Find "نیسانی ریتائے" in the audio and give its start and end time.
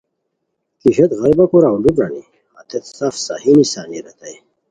3.57-4.35